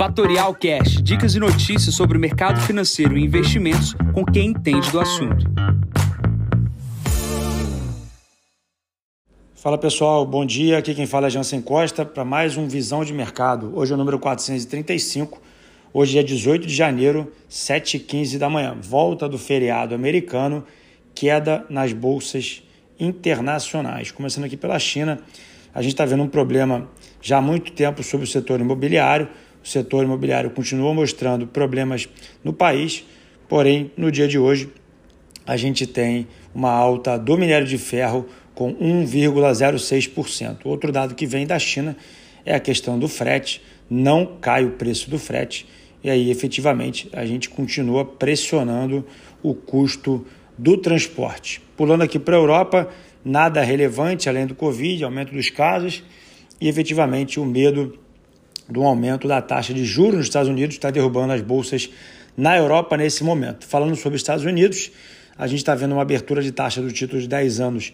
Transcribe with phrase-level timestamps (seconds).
[0.00, 4.98] Fatorial Cash, dicas e notícias sobre o mercado financeiro e investimentos com quem entende do
[4.98, 5.44] assunto.
[9.54, 10.78] Fala pessoal, bom dia.
[10.78, 13.76] Aqui quem fala é Jansen Costa para mais um Visão de Mercado.
[13.76, 15.38] Hoje é o número 435.
[15.92, 18.78] Hoje é 18 de janeiro, 7h15 da manhã.
[18.80, 20.64] Volta do feriado americano,
[21.14, 22.62] queda nas bolsas
[22.98, 24.10] internacionais.
[24.10, 25.20] Começando aqui pela China,
[25.74, 26.88] a gente está vendo um problema
[27.20, 29.28] já há muito tempo sobre o setor imobiliário
[29.62, 32.08] o setor imobiliário continua mostrando problemas
[32.42, 33.04] no país,
[33.48, 34.68] porém, no dia de hoje,
[35.46, 40.58] a gente tem uma alta do minério de ferro com 1,06%.
[40.64, 41.96] Outro dado que vem da China
[42.44, 45.66] é a questão do frete, não cai o preço do frete,
[46.02, 49.04] e aí efetivamente a gente continua pressionando
[49.42, 51.60] o custo do transporte.
[51.76, 52.88] Pulando aqui para a Europa,
[53.24, 56.02] nada relevante além do Covid, aumento dos casos
[56.60, 57.98] e efetivamente o medo
[58.70, 61.90] do aumento da taxa de juros nos Estados Unidos está derrubando as bolsas
[62.36, 63.66] na Europa nesse momento.
[63.66, 64.90] Falando sobre os Estados Unidos,
[65.36, 67.92] a gente está vendo uma abertura de taxa do título de 10 anos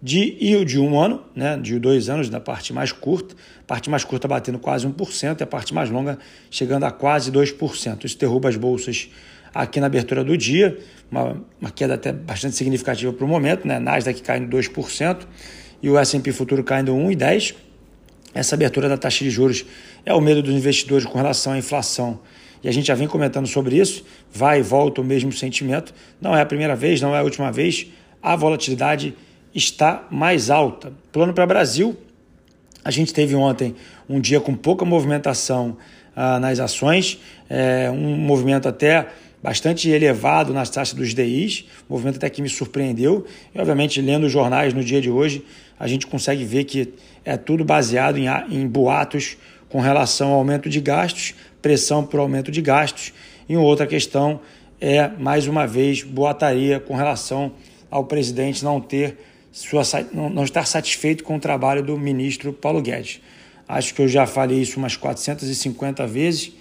[0.00, 3.90] de e de um ano, né, de dois anos, da parte mais curta, a parte
[3.90, 6.18] mais curta batendo quase 1%, e a parte mais longa
[6.50, 8.04] chegando a quase 2%.
[8.04, 9.08] Isso derruba as bolsas
[9.52, 10.78] aqui na abertura do dia,
[11.10, 15.26] uma, uma queda até bastante significativa para o momento, né, Nasdaq caindo 2%
[15.82, 17.67] e o S&P futuro caindo 1,10%.
[18.34, 19.64] Essa abertura da taxa de juros
[20.04, 22.20] é o medo dos investidores com relação à inflação.
[22.62, 25.94] E a gente já vem comentando sobre isso, vai e volta o mesmo sentimento.
[26.20, 27.86] Não é a primeira vez, não é a última vez.
[28.22, 29.14] A volatilidade
[29.54, 30.92] está mais alta.
[31.12, 31.96] Plano para Brasil,
[32.84, 33.74] a gente teve ontem
[34.08, 35.76] um dia com pouca movimentação
[36.16, 39.08] ah, nas ações, é, um movimento até
[39.42, 43.24] bastante elevado nas taxas dos DIs, movimento até que me surpreendeu.
[43.54, 45.44] E, obviamente, lendo os jornais no dia de hoje,
[45.78, 46.92] a gente consegue ver que
[47.24, 49.36] é tudo baseado em, em boatos
[49.68, 53.12] com relação ao aumento de gastos, pressão por aumento de gastos.
[53.48, 54.40] E outra questão
[54.80, 57.52] é, mais uma vez, boataria com relação
[57.90, 59.18] ao presidente não ter
[59.50, 59.82] sua,
[60.12, 63.20] não estar satisfeito com o trabalho do ministro Paulo Guedes.
[63.66, 66.52] Acho que eu já falei isso umas 450 vezes.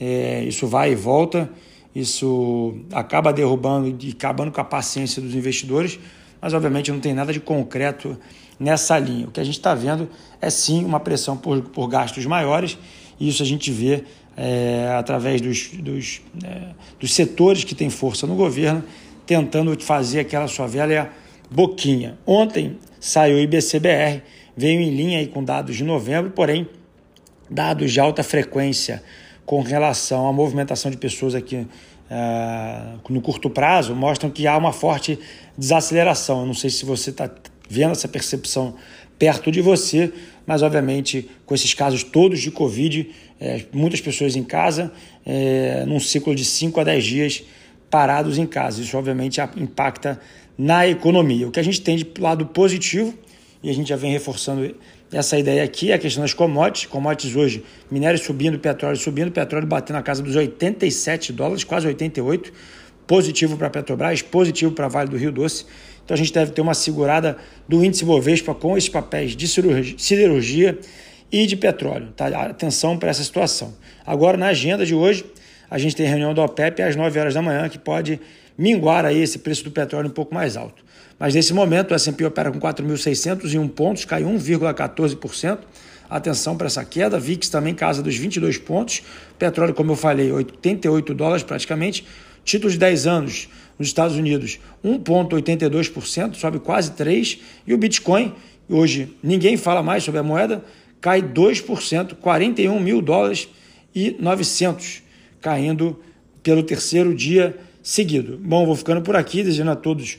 [0.00, 1.48] É, isso vai e volta,
[1.96, 5.98] isso acaba derrubando e acabando com a paciência dos investidores,
[6.38, 8.18] mas obviamente não tem nada de concreto
[8.60, 9.26] nessa linha.
[9.26, 10.06] O que a gente está vendo
[10.38, 12.76] é sim uma pressão por, por gastos maiores,
[13.18, 14.04] e isso a gente vê
[14.36, 18.84] é, através dos, dos, é, dos setores que têm força no governo,
[19.24, 21.10] tentando fazer aquela sua velha
[21.50, 22.18] boquinha.
[22.26, 24.22] Ontem saiu o IBCBR,
[24.54, 26.68] veio em linha aí com dados de novembro, porém,
[27.48, 29.02] dados de alta frequência
[29.46, 31.66] com relação à movimentação de pessoas aqui
[32.10, 35.18] é, no curto prazo mostram que há uma forte
[35.56, 36.40] desaceleração.
[36.40, 37.30] Eu não sei se você está
[37.68, 38.74] vendo essa percepção
[39.18, 40.12] perto de você,
[40.46, 43.08] mas obviamente com esses casos todos de Covid,
[43.40, 44.92] é, muitas pessoas em casa,
[45.24, 47.44] é, num ciclo de 5 a 10 dias
[47.88, 48.82] parados em casa.
[48.82, 50.20] Isso obviamente impacta
[50.58, 51.46] na economia.
[51.48, 53.14] O que a gente tem de lado positivo,
[53.62, 54.74] e a gente já vem reforçando
[55.12, 56.86] essa ideia aqui, a questão das commodities.
[56.86, 62.52] Commodities hoje, minério subindo, petróleo subindo, petróleo batendo na casa dos 87 dólares, quase 88,
[63.06, 65.64] positivo para a Petrobras, positivo para a Vale do Rio Doce.
[66.04, 67.36] Então a gente deve ter uma segurada
[67.68, 70.78] do índice Bovespa com esses papéis de siderurgia
[71.30, 72.08] e de petróleo.
[72.16, 72.26] Tá?
[72.28, 73.74] Atenção para essa situação.
[74.04, 75.24] Agora, na agenda de hoje,
[75.68, 78.20] a gente tem reunião da OPEP às 9 horas da manhã, que pode
[78.56, 80.84] minguar aí esse preço do petróleo um pouco mais alto.
[81.18, 85.58] Mas nesse momento o S&P opera com 4.601 pontos, cai 1,14%.
[86.08, 87.18] Atenção para essa queda.
[87.18, 89.02] VIX também casa dos 22 pontos.
[89.38, 92.06] Petróleo, como eu falei, 88 dólares praticamente.
[92.44, 97.38] Títulos de 10 anos nos Estados Unidos, 1,82%, sobe quase 3%.
[97.66, 98.32] E o Bitcoin,
[98.68, 100.64] hoje ninguém fala mais sobre a moeda,
[101.00, 103.48] cai 2%, 41 mil dólares
[103.94, 105.02] e 900,
[105.40, 106.00] caindo
[106.42, 108.38] pelo terceiro dia seguido.
[108.38, 110.18] Bom, vou ficando por aqui, desejando a todos